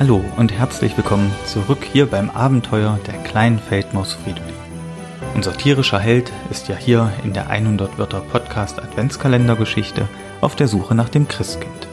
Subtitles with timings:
[0.00, 4.54] Hallo und herzlich willkommen zurück hier beim Abenteuer der kleinen Feldmaus Fridolin.
[5.34, 10.08] Unser tierischer Held ist ja hier in der 100 Wörter Podcast Adventskalendergeschichte
[10.40, 11.86] auf der Suche nach dem Christkind.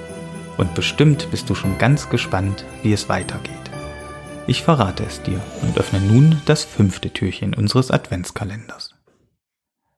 [0.55, 3.51] Und bestimmt bist du schon ganz gespannt, wie es weitergeht.
[4.47, 8.95] Ich verrate es dir und öffne nun das fünfte Türchen unseres Adventskalenders.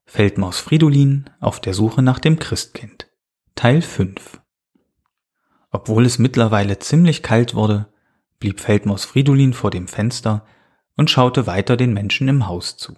[0.07, 3.07] Feldmaus Fridolin auf der Suche nach dem Christkind.
[3.53, 4.41] Teil 5.
[5.70, 7.85] Obwohl es mittlerweile ziemlich kalt wurde,
[8.39, 10.45] blieb Feldmaus Fridolin vor dem Fenster
[10.95, 12.98] und schaute weiter den Menschen im Haus zu.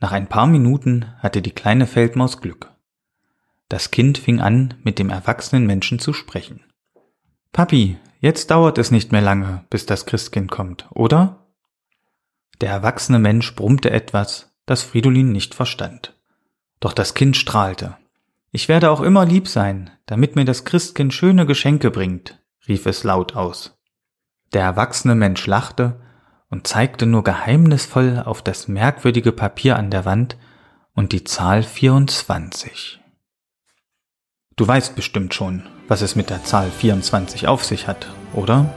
[0.00, 2.70] Nach ein paar Minuten hatte die kleine Feldmaus Glück.
[3.68, 6.60] Das Kind fing an, mit dem erwachsenen Menschen zu sprechen.
[7.52, 11.46] Papi, jetzt dauert es nicht mehr lange, bis das Christkind kommt, oder?
[12.60, 16.16] Der erwachsene Mensch brummte etwas, das Fridolin nicht verstand.
[16.80, 17.96] Doch das Kind strahlte.
[18.50, 23.02] Ich werde auch immer lieb sein, damit mir das Christkind schöne Geschenke bringt, rief es
[23.04, 23.78] laut aus.
[24.54, 26.00] Der erwachsene Mensch lachte
[26.48, 30.36] und zeigte nur geheimnisvoll auf das merkwürdige Papier an der Wand
[30.94, 33.00] und die Zahl 24.
[34.56, 38.72] Du weißt bestimmt schon, was es mit der Zahl 24 auf sich hat, oder?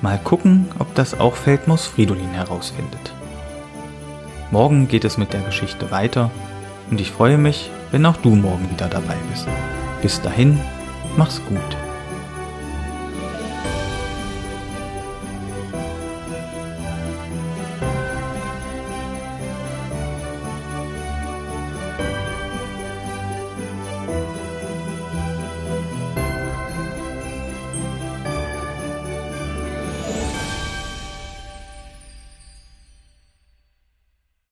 [0.00, 3.12] Mal gucken, ob das auch Feldmaus Fridolin herausfindet.
[4.52, 6.30] Morgen geht es mit der Geschichte weiter
[6.90, 9.48] und ich freue mich, wenn auch du morgen wieder dabei bist.
[10.00, 10.60] Bis dahin,
[11.16, 11.81] mach's gut.